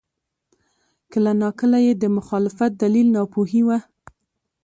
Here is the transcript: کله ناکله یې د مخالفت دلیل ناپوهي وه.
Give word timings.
کله 1.11 1.31
ناکله 1.41 1.79
یې 1.85 1.93
د 1.97 2.03
مخالفت 2.17 2.71
دلیل 2.81 3.07
ناپوهي 3.15 3.61
وه. 3.67 3.77